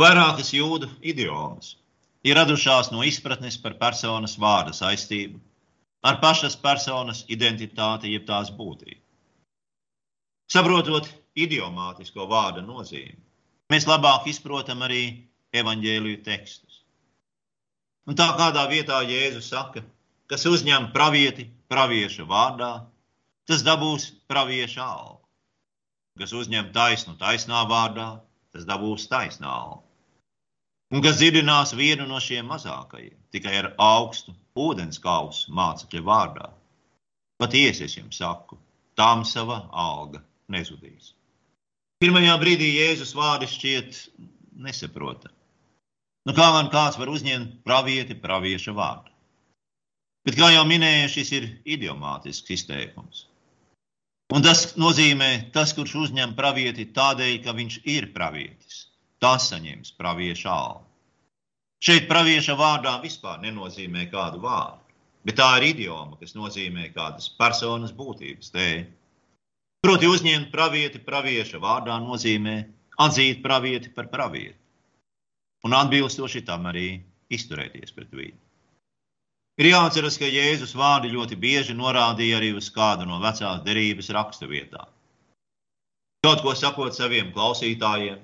Vairākas 0.00 0.52
jūdu 0.56 0.88
idiomas 1.04 1.76
ir 2.24 2.38
radušās 2.38 2.90
no 2.94 3.02
izpratnes 3.04 3.58
par 3.60 3.76
personas 3.80 4.38
vārda 4.40 4.72
saistību 4.72 5.40
ar 6.02 6.18
pašas 6.22 6.56
personas 6.56 7.24
identitāti, 7.28 8.12
jeb 8.14 8.24
tās 8.26 8.50
būtību. 8.50 9.00
Saprotot 10.52 11.08
idiomātisko 11.38 12.26
vārda 12.28 12.64
nozīmi, 12.64 13.20
mēs 13.72 13.86
labāk 13.88 14.26
izprotam 14.32 14.82
arī 14.84 15.04
evaņģēliju 15.52 16.22
tekstus. 16.24 16.82
Un 18.08 18.18
tā 18.18 18.32
kādā 18.36 18.64
vietā 18.70 18.98
Jēzus 19.06 19.52
saka, 19.52 19.84
kas 20.26 20.44
uzņem 20.48 20.90
pravieti 20.96 21.46
pravieša 21.70 22.26
vārdā, 22.26 22.72
tas 23.50 23.64
dabūs 23.66 24.10
pravieša 24.30 24.82
algu. 24.84 25.22
Kas 26.20 26.34
uzņem 26.36 26.74
taisnu 26.76 27.16
taisnā 27.20 27.64
vārdā, 27.70 28.10
tas 28.52 28.68
dabūs 28.68 29.08
taisnā 29.10 29.48
algu 29.48 29.92
un 30.92 31.00
kas 31.00 31.16
dzirdinās 31.18 31.72
vienu 31.76 32.06
no 32.08 32.20
šiem 32.20 32.50
mazākajiem, 32.52 33.16
tikai 33.32 33.54
ar 33.62 33.70
augstu 33.80 34.34
ūdens 34.66 35.00
kausu 35.02 35.52
mācekļa 35.56 36.02
vārdā. 36.08 36.50
Patiesi 37.40 37.86
es 37.86 37.96
jums 37.96 38.20
saku, 38.20 38.58
tām 38.98 39.24
sava 39.28 39.62
alga 39.72 40.20
nezudīs. 40.52 41.14
Pirmajā 42.02 42.34
brīdī 42.42 42.74
Jēzus 42.76 43.14
vārdi 43.16 43.48
šķiet 43.48 44.02
nesaprotami. 44.66 45.38
Nu, 46.28 46.34
kā 46.36 46.52
man 46.54 46.68
kāds 46.70 46.98
var 47.00 47.10
uzņemt 47.10 47.62
pravieti 47.66 48.14
pravieša 48.18 48.74
vārdu? 48.76 49.10
Bet, 50.22 50.36
kā 50.38 50.52
jau 50.54 50.62
minēju, 50.68 51.08
šis 51.10 51.32
ir 51.34 51.48
idiomātisks 51.66 52.52
izteikums. 52.54 53.24
Un 54.32 54.44
tas 54.44 54.62
nozīmē, 54.80 55.52
tas, 55.52 55.74
kurš 55.76 55.94
uzņem 56.06 56.32
pravieti 56.38 56.86
tādēļ, 56.96 57.34
ka 57.44 57.52
viņš 57.56 57.82
ir 57.92 58.08
pravietis 58.14 58.86
tas 59.22 59.44
saņems 59.52 59.92
pravieša 59.98 60.48
algu. 60.50 60.86
Šeit 61.82 62.08
pravieša 62.10 62.56
vārdā 62.58 62.96
vispār 63.02 63.38
nenozīmē 63.42 64.08
kādu 64.10 64.40
vārdu, 64.42 64.80
bet 65.26 65.36
tā 65.38 65.48
ir 65.60 65.68
idioma, 65.68 66.18
kas 66.18 66.34
nozīmē 66.38 66.88
kādas 66.94 67.28
personas 67.38 67.94
būtības 67.94 68.50
dēļ. 68.54 68.80
Proti, 69.82 70.08
uzņemt 70.10 70.50
pravieti 70.54 71.02
pravieša 71.06 71.60
vārdā 71.62 71.98
nozīmē 72.02 72.56
atzīt 73.02 73.42
pravieti 73.46 73.92
par 73.94 74.10
pravieti 74.10 74.58
un 75.66 75.74
atbilstoši 75.78 76.42
tam 76.46 76.66
arī 76.70 76.86
izturēties 77.30 77.94
pret 77.94 78.14
viņu. 78.14 78.38
Ir 79.62 79.68
jāatceras, 79.70 80.16
ka 80.18 80.26
Jēzus 80.26 80.72
vārdi 80.74 81.12
ļoti 81.12 81.36
bieži 81.38 81.74
norādīja 81.78 82.40
arī 82.40 82.48
uz 82.58 82.66
kādu 82.74 83.04
no 83.06 83.20
vecās 83.22 83.60
derības 83.62 84.08
raksturvietām. 84.16 84.88
Kaut 86.26 86.42
ko 86.42 86.54
sakot 86.58 86.96
saviem 86.98 87.30
klausītājiem, 87.36 88.18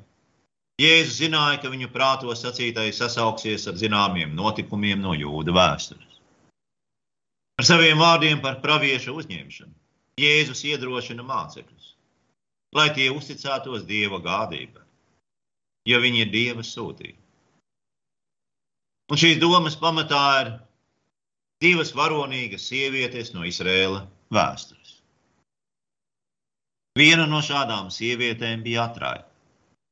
Jēzus 0.83 1.21
zināja, 1.21 1.61
ka 1.62 1.71
viņu 1.71 1.92
prātos 1.95 2.42
sacītais 2.42 2.99
sasauksies 2.99 3.68
ar 3.71 3.78
zināmiem 3.78 4.35
notikumiem 4.35 4.99
no 5.02 5.14
jūda 5.14 5.54
vēstures. 5.54 6.18
Ar 7.59 7.71
saviem 7.71 8.02
vārdiem 8.02 8.42
par 8.42 8.59
pravieša 8.62 9.14
uzņemšanu 9.14 9.75
Jēzus 10.18 10.66
iedrošina 10.66 11.23
mācekļus, 11.23 11.95
lai 12.75 12.90
tie 12.99 13.12
uzticētos 13.14 13.87
Dieva 13.87 14.18
gādībai, 14.23 14.87
jo 15.87 16.02
viņi 16.02 16.26
ir 16.26 16.30
Dieva 16.35 16.66
sūtīti. 16.66 17.21
Un 19.11 19.23
šīs 19.23 19.38
domas 19.38 19.78
pamatā 19.78 20.25
ir 20.42 20.57
divas 21.62 21.95
varonīgas 21.97 22.69
sievietes 22.71 23.33
no 23.35 23.47
Izrēla 23.49 24.05
vēstures. 24.35 24.99
Viena 26.99 27.27
no 27.31 27.41
šādām 27.45 27.91
sievietēm 27.95 28.62
bija 28.67 28.88
atraita 28.88 29.29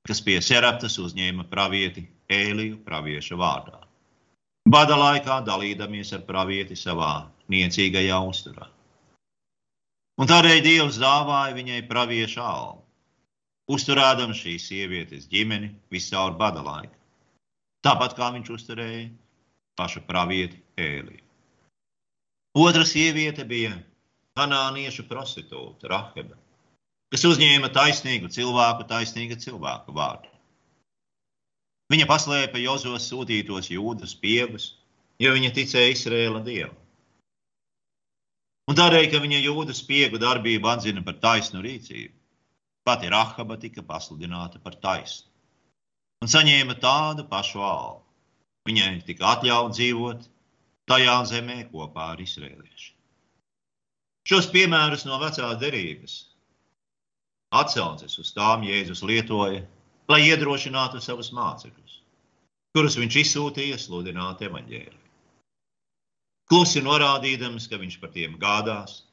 kas 0.07 0.23
pie 0.23 0.39
Seraptas 0.43 0.97
uzņēma 1.03 1.49
pravieti 1.51 2.07
Ēliju 2.31 2.79
pravieša 2.87 3.39
vārdā. 3.39 3.81
Bada 4.71 4.97
laikā 4.99 5.41
dalīdamies 5.47 6.13
ar 6.15 6.23
pravieti 6.27 6.79
savā 6.79 7.27
niecīgajā 7.53 8.19
uzturā. 8.31 8.69
Un 10.17 10.31
tādēļ 10.31 10.63
Dievs 10.65 10.99
dāvāja 11.03 11.55
viņai 11.59 11.83
pravieša 11.91 12.47
almu, 12.47 12.83
uzturēdam 13.71 14.33
šīs 14.35 14.71
sievietes 14.71 15.29
ģimeni 15.31 15.75
viscaur 15.93 16.35
bada 16.39 16.63
laiku. 16.65 16.95
Tāpat 17.87 18.17
kā 18.19 18.33
viņš 18.35 18.51
uzturēja 18.57 19.11
pašu 19.79 20.03
pravieti 20.09 20.63
Ēliju. 20.81 21.26
Otra 22.57 22.87
sieviete 22.89 23.45
bija 23.45 23.75
kanāniešu 24.39 25.05
prostitūta 25.11 25.93
Raheba 25.93 26.37
kas 27.13 27.25
uzņēma 27.29 27.71
taisnīgu 27.75 28.31
cilvēku, 28.33 28.87
taisnīga 28.91 29.39
cilvēka 29.43 29.95
vārdu. 29.95 30.31
Viņa 31.93 32.09
paslēpa 32.11 32.59
Jozos 32.59 33.07
sūtītos 33.07 33.71
jūdas 33.71 34.17
piegus, 34.19 34.73
jo 35.23 35.31
viņa 35.37 35.53
ticēja 35.55 35.95
Izraēla 35.95 36.43
dievam. 36.47 36.75
Un 38.67 38.75
tādēļ, 38.75 39.05
ka 39.13 39.21
viņa 39.23 39.39
jūdas 39.45 39.85
piegu 39.87 40.19
darbību 40.19 40.67
atzina 40.67 41.05
par 41.07 41.21
taisnu 41.23 41.63
rīcību, 41.63 42.11
pati 42.87 43.11
Rahaba 43.13 43.55
tika 43.63 43.85
pasludināta 43.87 44.59
par 44.63 44.75
taisnu 44.83 45.31
un 46.25 46.31
saņēma 46.33 46.75
tādu 46.83 47.27
pašu 47.31 47.61
algu. 47.63 48.03
Viņai 48.67 49.05
tika 49.07 49.37
atļauts 49.37 49.77
dzīvot 49.79 50.25
tajā 50.91 51.17
zemē 51.33 51.59
kopā 51.73 52.13
ar 52.15 52.23
izrēliešiem. 52.23 52.95
Šos 54.27 54.49
piemērus 54.51 55.07
no 55.07 55.21
vecās 55.23 55.59
derības 55.61 56.17
Atsauces 57.55 58.19
uz 58.19 58.33
tām 58.35 58.65
Jēzus 58.67 59.05
lietoja, 59.07 59.63
lai 60.11 60.21
iedrošinātu 60.27 61.01
savus 61.03 61.31
mācekļus, 61.35 62.01
kurus 62.75 62.97
viņš 62.99 63.19
izsūtīja 63.23 63.79
sludināt 63.79 64.43
evaņģēliju. 64.43 65.05
Klusi 66.51 66.83
norādīdams, 66.83 67.69
ka 67.71 67.79
viņš 67.79 67.99
par 68.03 68.13
tiem 68.15 68.37
gādās, 68.43 69.05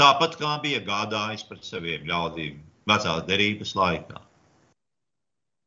tāpat 0.00 0.36
kā 0.40 0.54
bija 0.60 0.80
gādājis 0.84 1.44
par 1.48 1.60
saviem 1.64 2.04
ļaudīm 2.08 2.60
vecās 2.88 3.24
derības 3.28 3.74
laikā. 3.76 4.20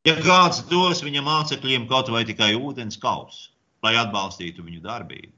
Ja 0.06 0.16
kāds 0.22 0.64
dos 0.70 1.04
viņa 1.06 1.22
mācekļiem 1.26 1.86
kaut 1.90 2.10
vai 2.10 2.24
tikai 2.26 2.54
ūdens 2.58 2.98
kausu, 3.02 3.52
lai 3.86 3.98
atbalstītu 4.02 4.66
viņu 4.66 4.82
darbību, 4.86 5.34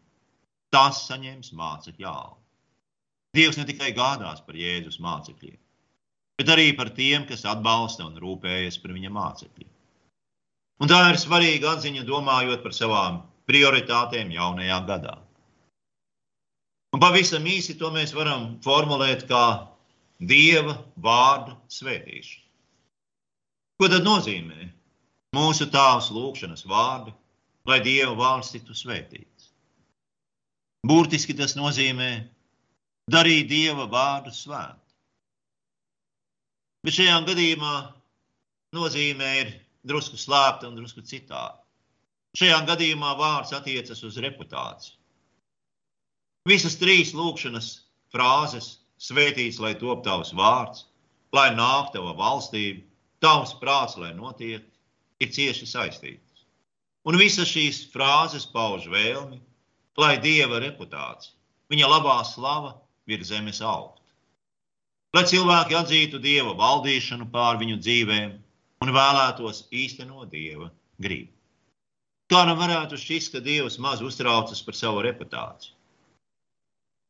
tas 0.73 1.03
saņems 1.07 1.53
mācekļu 1.57 2.07
algu. 2.09 2.39
Dievs 3.33 3.57
ne 3.57 3.65
tikai 3.69 3.91
gādās 3.97 4.41
par 4.45 4.57
Jēzus 4.57 4.99
mācekļiem, 5.01 5.57
bet 6.37 6.49
arī 6.53 6.67
par 6.77 6.91
tiem, 6.97 7.25
kas 7.29 7.45
atbalsta 7.49 8.05
un 8.05 8.17
rūpējas 8.21 8.77
par 8.81 8.93
viņa 8.97 9.13
mācekļiem. 9.13 9.71
Un 10.83 10.89
tā 10.89 10.99
ir 11.09 11.19
svarīga 11.21 11.75
atziņa, 11.77 12.05
domājot 12.05 12.63
par 12.65 12.73
savām 12.75 13.21
prioritātēm 13.49 14.33
jaunajā 14.33 14.79
gadā. 14.89 15.17
Un 16.93 17.01
pavisam 17.01 17.45
īsi 17.49 17.73
to 17.79 17.89
mēs 17.93 18.13
varam 18.13 18.57
formulēt 18.65 19.25
kā 19.29 19.45
Dieva 20.23 20.75
vārdu 21.03 21.55
svētīšanu. 21.73 22.43
Ko 23.81 23.89
tad 23.89 24.05
nozīmē 24.05 24.69
mūsu 25.35 25.65
tāvs 25.73 26.11
lūgšanas 26.13 26.67
vārdi, 26.69 27.11
lai 27.67 27.79
Dieva 27.83 28.13
vārds 28.19 28.53
tiktu 28.53 28.77
svētīts? 28.77 29.32
Būtiski 30.83 31.35
tas 31.39 31.55
nozīmē 31.55 32.11
darīt 33.11 33.47
Dieva 33.47 33.85
vārdu 33.87 34.33
svētu. 34.35 34.79
Bet 36.83 36.97
šajā 36.97 37.19
gadījumā 37.29 37.75
nozīmē 38.75 39.29
ir 39.39 39.53
drusku 39.87 40.19
slēpta 40.19 40.67
un 40.67 40.75
drusku 40.75 41.03
citāda. 41.07 41.61
Šajā 42.35 42.57
gadījumā 42.67 43.13
vārds 43.15 43.53
attiecas 43.55 44.03
uz 44.03 44.17
reputāciju. 44.19 44.97
Visas 46.49 46.75
trīs 46.75 47.13
lūkšanas 47.15 47.69
frāzes- 48.11 48.79
svētīts, 49.07 49.61
lai 49.63 49.75
top 49.79 50.03
tavs 50.03 50.33
vārds, 50.35 50.83
lai 51.31 51.49
nāk 51.55 51.93
tava 51.93 52.11
valstība, 52.19 52.83
tavs 53.23 53.53
prāts, 53.61 53.95
lai 53.97 54.11
notiek, 54.17 54.65
ir 55.21 55.27
cieši 55.31 55.69
saistītas. 55.69 56.43
Un 57.07 57.15
visas 57.17 57.47
šīs 57.47 57.85
frāzes 57.93 58.45
pauž 58.51 58.89
vēlmi, 58.91 59.39
lai 59.99 60.15
dieva 60.21 60.61
reputācija, 60.63 61.33
viņa 61.73 61.89
labā 61.89 62.17
slava 62.27 62.73
virs 63.09 63.29
zemes 63.29 63.61
augt. 63.61 64.01
Lai 65.13 65.25
cilvēki 65.29 65.77
atzītu 65.77 66.21
dieva 66.21 66.55
valdīšanu 66.57 67.29
pār 67.33 67.59
viņu 67.61 67.77
dzīvēm 67.83 68.33
un 68.83 68.93
vēlētos 68.95 69.67
īstenot 69.69 70.31
dieva 70.31 70.71
gribu. 70.97 71.31
Kādam 72.33 72.57
varētu 72.57 72.97
šķist, 72.97 73.35
ka 73.35 73.39
dievs 73.45 73.77
maz 73.77 74.01
uztraucas 74.01 74.63
par 74.65 74.77
savu 74.77 75.03
reputāciju. 75.05 75.75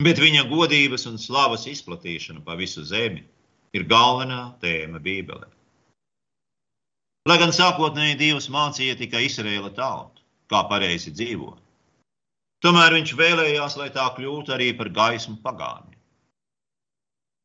Bet 0.03 0.19
viņa 0.19 0.43
godības 0.49 1.05
un 1.07 1.19
slavas 1.21 1.63
izplatīšana 1.69 2.41
pa 2.43 2.57
visu 2.59 2.83
zemi 2.83 3.23
ir 3.77 3.85
galvenā 3.87 4.41
tēma 4.59 4.99
Bībelē. 4.99 5.47
Lai 7.29 7.37
gan 7.39 7.53
sākotnēji 7.55 8.17
Dievs 8.19 8.49
mācīja 8.51 8.97
tikai 8.99 9.21
Izraēla 9.29 9.69
tautu, 9.77 10.25
kā 10.51 10.65
pareizi 10.67 11.13
dzīvot, 11.15 11.61
tomēr 12.63 12.95
viņš 12.97 13.11
vēlējās, 13.19 13.75
lai 13.79 13.89
tā 13.95 14.05
kļūtu 14.15 14.53
arī 14.55 14.71
par 14.77 14.89
gaismu 14.95 15.37
pagāniem. 15.43 15.99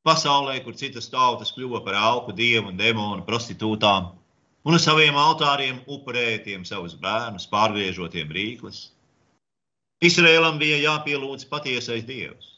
Pasaulē, 0.07 0.55
kur 0.65 0.77
citas 0.79 1.11
tautas 1.13 1.51
kļuva 1.53 1.83
par 1.85 1.99
augu, 1.99 2.33
dievu 2.33 2.71
un 2.71 2.79
demonu 2.79 3.27
prostitūtām, 3.27 4.13
un 4.65 4.79
uz 4.79 4.87
saviem 4.87 5.19
altāriem 5.19 5.83
upurēja 5.91 6.39
tiem 6.47 6.65
savus 6.65 6.95
bērnus, 7.03 7.49
pārgriežot 7.51 8.15
tiem 8.15 8.33
rīkles, 8.33 8.89
Izrēlam 9.99 10.61
bija 10.61 10.77
jāpielūdz 10.79 11.49
patiesais 11.51 12.05
dievs 12.07 12.53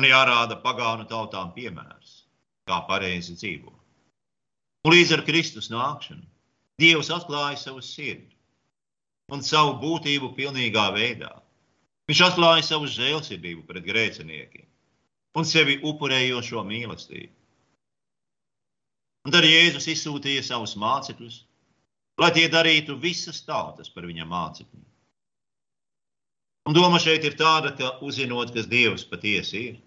un 0.00 0.06
jārāda 0.08 0.56
pagānu 0.62 1.04
tautām 1.04 1.50
piemērs, 1.52 2.22
kā 2.64 2.78
pareizi 2.88 3.36
dzīvo. 3.36 3.74
Un 4.88 4.96
līdz 4.96 5.18
ar 5.18 5.24
Kristus 5.26 5.68
nākšanu 5.68 6.24
Dievs 6.80 7.10
atklāja 7.12 7.58
savu 7.60 7.82
sirdi 7.84 8.32
un 9.32 9.44
savu 9.44 9.76
būtību 9.82 10.32
pilnīgā 10.38 10.88
veidā. 10.96 11.30
Viņš 12.12 12.20
atklāja 12.26 12.60
savu 12.60 12.84
žēlsirdību 12.92 13.62
pret 13.64 13.86
grēciniekiem 13.86 14.66
un 15.40 15.46
sevi 15.48 15.78
upurējošo 15.80 16.60
mīlestību. 16.68 17.30
Un 19.24 19.32
tad 19.32 19.46
Jēzus 19.48 19.86
izsūtīja 19.88 20.42
savus 20.44 20.74
mācekļus, 20.76 21.38
lai 22.20 22.28
tie 22.36 22.50
darītu 22.52 22.98
visas 23.00 23.40
tautas 23.46 23.88
par 23.94 24.04
viņa 24.10 24.26
mācekļiem. 24.28 24.84
Un 26.68 26.76
doma 26.76 27.00
šeit 27.00 27.24
ir 27.24 27.38
tāda, 27.40 27.72
ka 27.80 27.94
uzzinot, 28.04 28.52
kas 28.52 28.68
Dievs 28.68 29.06
patiesi 29.08 29.64
ir, 29.70 29.80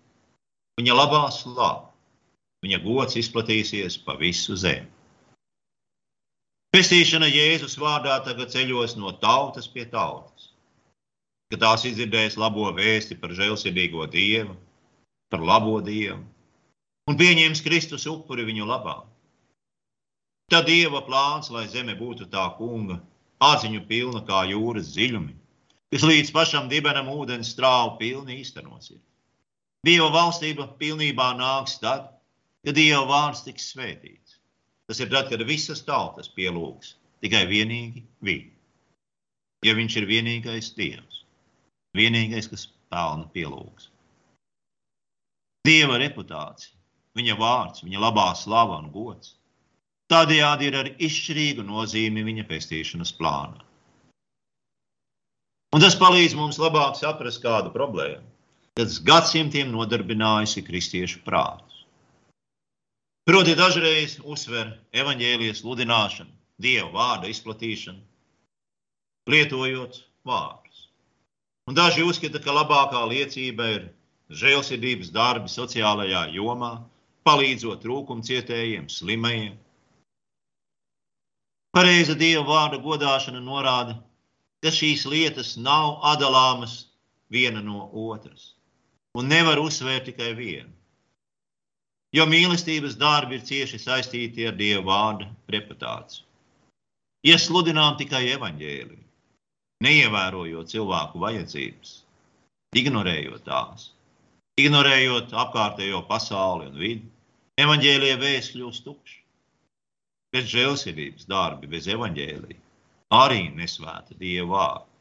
viņa 0.81 0.97
labā 0.97 1.21
slava, 1.29 1.91
viņa 2.65 2.81
gods 2.87 3.21
izplatīsies 3.21 3.99
pa 4.01 4.17
visu 4.17 4.57
zemi. 4.57 4.89
Pestīšana 6.73 7.29
Jēzus 7.29 7.77
vārdā 7.77 8.17
tagad 8.25 8.49
ceļos 8.57 8.97
no 8.97 9.13
tautas 9.21 9.69
pie 9.69 9.85
tautas. 9.93 10.54
Kad 11.53 11.61
tās 11.61 11.83
izdzirdēs 11.85 12.39
labo 12.41 12.71
vēsti 12.73 13.17
par 13.21 13.33
žēlsirdīgo 13.37 14.07
Dievu, 14.11 14.55
par 15.29 15.43
labo 15.45 15.77
Dievu, 15.85 16.23
un 17.09 17.19
pieņems 17.19 17.61
Kristus 17.65 18.07
upuri 18.09 18.47
viņu 18.47 18.65
labā. 18.69 19.03
Tad 20.49 20.67
Dieva 20.69 21.01
plāns, 21.05 21.51
lai 21.53 21.65
zeme 21.69 21.95
būtu 21.97 22.27
tā 22.33 22.45
kunga, 22.57 22.99
atziņu 23.41 23.81
pilna 23.89 24.21
kā 24.25 24.43
jūras 24.49 24.91
dziļumi, 24.93 25.33
kas 25.93 26.05
līdz 26.05 26.31
pašam 26.33 26.69
dibenam 26.69 27.09
ūdens 27.13 27.53
strāvu 27.53 27.95
pilni 28.01 28.39
īstenosies. 28.41 29.01
Dieva 29.85 30.09
valstība 30.13 30.67
pilnībā 30.81 31.31
nāks 31.37 31.77
tad, 31.81 32.09
kad 32.65 32.77
Dieva 32.77 33.03
vārds 33.09 33.43
tiks 33.45 33.69
svētīts. 33.73 34.39
Tas 34.89 35.01
ir 35.01 35.09
tad, 35.13 35.29
kad 35.29 35.41
visas 35.45 35.81
tautas 35.85 36.29
pielūgs 36.29 36.95
tikai 37.25 37.45
vienīgi 37.49 38.03
viņu. 38.25 38.51
Ja 39.65 39.73
viņš 39.77 39.97
ir 40.01 40.07
vienīgais 40.09 40.71
Dievs, 40.77 41.14
vienīgais, 41.97 42.49
kas 42.51 42.67
pelna 42.93 43.27
pielūgs. 43.33 43.89
Dieva 45.65 45.97
reputācija, 46.01 46.75
viņa 47.17 47.35
vārds, 47.39 47.83
viņa 47.85 48.01
labā 48.03 48.29
slava 48.37 48.77
un 48.83 48.91
gods. 48.93 49.35
Tādējādi 50.11 50.67
ir 50.69 50.75
ar 50.77 50.89
izšķirīgu 51.01 51.63
nozīmi 51.65 52.25
viņa 52.27 52.45
pestīšanas 52.49 53.15
plānā. 53.17 53.63
Un 55.73 55.81
tas 55.81 55.97
palīdz 55.99 56.35
mums 56.37 56.59
labāk 56.61 56.95
saprast 56.99 57.41
kādu 57.43 57.71
problēmu, 57.73 58.23
kas 58.77 58.99
gadsimtiem 59.03 59.73
nodarbinājusi 59.73 60.63
kristiešu 60.67 61.23
prātu. 61.25 61.81
Proti, 63.25 63.55
dažreiz 63.57 64.19
uzsver 64.21 64.69
evaņģēlijas 64.93 65.63
sludināšanu, 65.63 66.29
dievu 66.61 66.91
vārda 66.93 67.31
izplatīšanu, 67.33 68.03
lietojot 69.33 69.97
vārdus. 70.29 70.85
Un 71.65 71.77
daži 71.77 72.05
uzskata, 72.05 72.41
ka 72.41 72.53
labākā 72.53 73.01
liecība 73.09 73.69
ir 73.73 73.85
žēlsirdības 74.41 75.09
darbi 75.15 75.49
sociālajā 75.49 76.27
jomā, 76.35 76.73
palīdzot 77.25 77.81
trūkumcietējiem, 77.85 78.85
slimajiem. 78.89 79.55
Pareiza 81.75 82.15
dieva 82.15 82.45
vārda 82.47 82.79
godāšana 82.83 83.41
norāda, 83.43 83.97
ka 84.63 84.71
šīs 84.71 85.07
lietas 85.09 85.55
nav 85.57 85.99
atdalāmas 86.13 86.85
viena 87.33 87.65
no 87.65 87.89
otras 88.05 88.53
un 89.15 89.27
nevar 89.31 89.59
uzsvērt 89.59 90.11
tikai 90.11 90.33
vienu 90.37 90.75
jo 92.15 92.25
mīlestības 92.29 92.95
darbi 92.99 93.39
ir 93.39 93.47
cieši 93.47 93.79
saistīti 93.81 94.47
ar 94.47 94.55
Dieva 94.59 94.83
vārda 94.87 95.27
reputāciju. 95.51 96.23
Ja 97.25 97.37
sludinām 97.41 97.97
tikai 97.99 98.27
evaņģēliju, 98.35 99.04
neievērojot 99.83 100.71
cilvēku 100.71 101.21
vajadzības, 101.23 101.93
ignorējot 102.79 103.43
tās, 103.47 103.89
ignorējot 104.61 105.35
apkārtējo 105.43 106.01
pasauli 106.07 106.69
un 106.69 106.79
vidi, 106.79 107.09
evaņģēlīja 107.59 108.19
vēsts 108.21 108.55
kļūst 108.55 108.85
tukšs. 108.87 109.21
Bez 110.35 110.49
žēlsirdības 110.51 111.27
darbi, 111.31 111.69
bez 111.71 111.87
evaņģēlīja 111.87 112.59
arī 113.15 113.47
nesvēta 113.55 114.17
Dieva 114.19 114.49
vārda. 114.51 114.91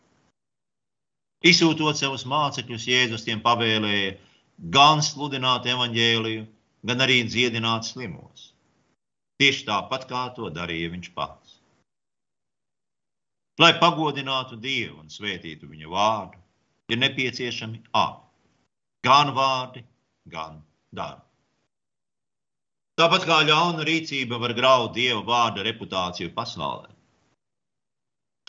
Izsūtot 1.45 1.99
savus 1.99 2.25
mācekļus, 2.25 2.87
Jēzus 2.89 3.27
tiem 3.27 3.43
pavēlēja 3.45 4.15
gan 4.73 5.03
sludināt 5.05 5.67
evaņģēliju, 5.69 6.45
gan 6.89 7.05
arī 7.05 7.19
dziedināt 7.29 7.85
slimos. 7.89 8.53
Tieši 9.43 9.67
tāpat 9.69 10.07
kā 10.09 10.23
to 10.37 10.49
darīja 10.55 10.93
viņš 10.95 11.11
pats. 11.17 11.44
Lai 13.63 13.71
pagodinātu 13.79 14.57
Dievu 14.59 14.99
un 14.99 15.11
svētītu 15.13 15.69
viņa 15.71 15.91
vārdu, 15.91 16.41
ir 16.91 16.99
nepieciešami 16.99 17.83
abi- 17.95 18.51
gan 19.07 19.31
vārdi, 19.37 19.85
gan 20.27 20.63
darbi. 20.93 21.23
Tāpat 22.99 23.27
kā 23.27 23.39
ļauna 23.47 23.85
rīcība 23.87 24.41
var 24.41 24.55
graut 24.55 24.93
Dieva 24.95 25.23
vārda 25.27 25.63
reputāciju 25.67 26.33
pasaulē, 26.35 26.91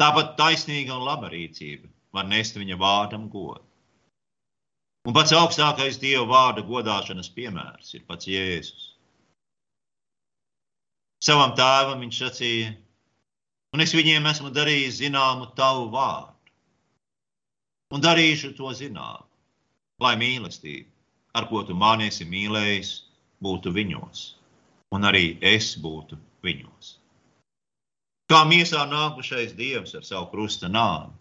tāpat 0.02 0.36
taisnīga 0.38 0.98
un 0.98 1.06
laba 1.06 1.30
rīcība 1.30 1.90
var 2.14 2.26
nest 2.26 2.58
viņa 2.58 2.78
vārdam 2.78 3.30
godu. 3.30 3.64
Un 5.06 5.14
pats 5.14 5.34
augstākais 5.38 6.00
Dieva 6.02 6.26
vārda 6.26 6.66
godāšanas 6.66 7.30
piemērs 7.30 7.94
ir 7.94 8.06
pats 8.10 8.26
Jēzus. 8.26 8.94
Savam 11.26 11.54
tēvam 11.58 12.02
viņš 12.06 12.22
sacīja: 12.22 12.74
Un 13.76 13.84
es 13.84 13.92
viņiem 13.92 14.24
esmu 14.30 14.54
darījis 14.56 15.02
zināmu 15.02 15.50
tavu 15.58 15.90
vārdu. 15.92 16.32
Un 17.92 18.00
darīšu 18.00 18.54
to 18.56 18.70
zinām, 18.72 19.26
lai 20.00 20.14
mīlestība, 20.16 20.88
ar 21.36 21.50
ko 21.50 21.66
tu 21.68 21.76
mani 21.76 22.08
esi 22.08 22.24
mīlējis, 22.24 22.94
būtu 23.44 23.74
viņos, 23.76 24.22
un 24.96 25.10
arī 25.10 25.26
es 25.44 25.74
būtu 25.84 26.16
viņos. 26.48 26.94
Kā 28.32 28.46
miesā 28.48 28.88
nākušais 28.88 29.52
dievs 29.60 29.92
ar 30.00 30.08
savu 30.08 30.32
krusta 30.32 30.72
nāvi, 30.72 31.12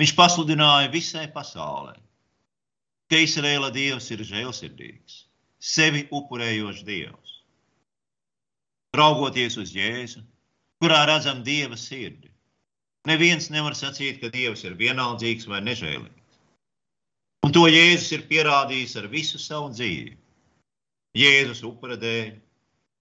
viņš 0.00 0.16
pasludināja 0.16 0.88
visai 0.96 1.28
pasaulē, 1.36 1.98
ka 3.12 3.20
Izraēla 3.28 3.68
dievs 3.76 4.08
ir 4.16 4.24
žēlsirdīgs, 4.24 5.26
sevi 5.60 6.06
upurējošs 6.08 6.82
dievs. 6.88 7.40
Raugoties 8.96 9.60
uz 9.60 9.76
Jēzu, 9.76 10.24
kurā 10.82 11.04
redzam 11.06 11.44
dieva 11.46 11.78
sirdi, 11.78 12.30
neviens 13.06 13.50
nevar 13.54 13.78
sacīt, 13.78 14.18
ka 14.20 14.32
dievs 14.34 14.66
ir 14.66 14.74
vienaldzīgs 14.80 15.46
vai 15.50 15.62
nežēlīgs. 15.62 16.38
Un 17.46 17.54
to 17.54 17.66
Jēzus 17.70 18.12
ir 18.18 18.26
pierādījis 18.30 18.96
ar 19.00 19.06
visu 19.10 19.38
savu 19.38 19.70
dzīvi. 19.74 20.16
Jēzus 21.18 21.62
upura 21.66 21.96
dēļ, 21.98 22.32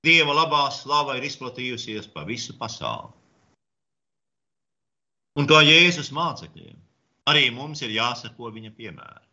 Dieva 0.02 0.34
labā 0.34 0.63
slava 0.74 1.13
ir 1.20 1.26
izplatījusies 1.28 2.08
pa 2.13 2.24
visu 2.26 2.56
pasauli. 2.58 3.13
Un 5.38 5.48
kā 5.48 5.60
Jēzus 5.62 6.10
mācekļiem, 6.17 6.80
arī 7.30 7.44
mums 7.54 7.84
ir 7.86 7.94
jāsako 7.94 8.50
viņa 8.56 8.74
piemēram, 8.80 9.28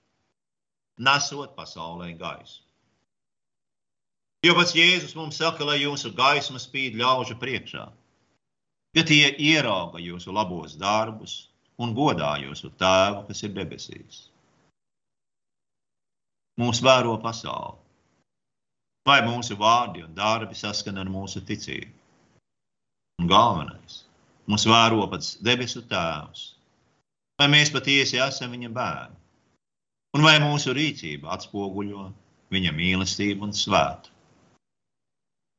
nesot 1.09 1.57
pasaulē 1.57 2.11
gaisu. 2.21 2.61
Jo 4.45 4.55
pats 4.61 4.77
Jēzus 4.77 5.17
mums 5.19 5.41
saka, 5.41 5.65
lai 5.65 5.81
jūsu 5.81 6.13
gaisma 6.15 6.61
spīd 6.61 7.01
ļaužu 7.01 7.39
priekšā, 7.41 7.89
ka 8.97 9.05
tie 9.09 9.35
ierauga 9.51 10.01
jūsu 10.03 10.33
labos 10.35 10.77
darbus 10.81 11.37
un 11.79 11.95
godā 11.95 12.37
jūsu 12.43 12.71
tēvu, 12.81 13.27
kas 13.29 13.45
ir 13.45 13.55
debesīs. 13.57 14.23
Mūs 16.59 16.81
vēro 16.83 17.19
pasauli 17.23 17.79
vai 19.09 19.23
mūsu 19.25 19.57
vārdi 19.57 20.05
un 20.05 20.13
darbi 20.17 20.57
saskan 20.59 21.01
ar 21.01 21.09
mūsu 21.09 21.41
ticību. 21.49 21.95
Un 23.19 23.31
galvenais, 23.31 24.03
mums 24.51 24.67
vēro 24.69 25.07
pats 25.11 25.37
debesu 25.45 25.83
Tēvs, 25.91 26.43
vai 27.41 27.49
mēs 27.55 27.73
patiesi 27.75 28.21
esam 28.23 28.53
viņa 28.55 28.71
bērni, 28.75 29.19
un 30.19 30.27
vai 30.27 30.37
mūsu 30.45 30.75
rīcība 30.77 31.33
atspoguļo 31.35 32.05
viņa 32.55 32.75
mīlestību 32.77 33.49
un 33.49 33.57
svētu. 33.57 34.15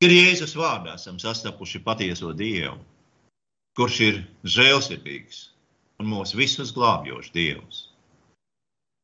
Kad 0.00 0.14
Jēzus 0.14 0.56
vārdā 0.56 0.94
esam 0.96 1.18
sastapuši 1.20 1.82
patieso 1.84 2.32
Dievu, 2.32 2.78
kurš 3.78 4.00
ir 4.06 4.20
žēlsirdīgs 4.56 5.40
un 6.00 6.08
mūs 6.10 6.34
visus 6.36 6.72
glābjošs 6.76 7.32
Dievs, 7.34 7.80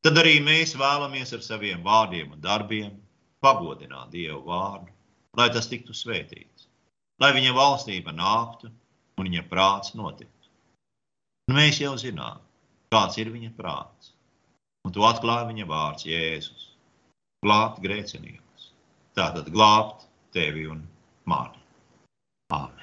tad 0.07 0.18
arī 0.22 0.38
mēs 0.44 0.74
vēlamies 0.79 1.35
ar 1.37 1.44
saviem 1.44 1.85
vārdiem 1.87 2.33
un 2.35 2.42
darbiem 2.42 2.94
pagodināt 3.44 4.11
Dievu 4.14 4.42
vārdu, 4.48 4.90
lai 5.37 5.48
tas 5.55 5.68
tiktu 5.70 5.94
svētīts, 5.94 6.66
lai 7.22 7.33
viņa 7.37 7.55
valstība 7.57 8.14
nāktu 8.16 8.70
un 9.16 9.29
viņa 9.29 9.44
prāts 9.50 9.94
notiktu. 9.98 10.33
Un 11.46 11.59
mēs 11.61 11.79
jau 11.83 11.94
zinām, 12.00 12.40
kāds 12.90 13.20
ir 13.22 13.31
viņa 13.35 13.52
prāts, 13.59 14.14
un 14.87 14.94
to 14.94 15.05
atklāja 15.07 15.46
viņa 15.50 15.68
vārds 15.70 16.09
Jēzus- 16.09 16.72
glābt 17.46 17.79
grēciniekus, 17.85 18.72
tātad 19.14 19.52
glābt 19.55 20.09
tevi 20.33 20.66
un 20.66 20.83
mani. 21.24 21.62
Āmen. 22.52 22.76